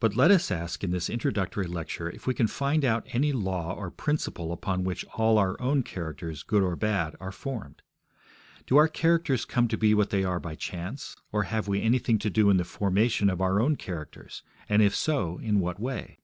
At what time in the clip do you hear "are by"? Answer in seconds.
10.24-10.56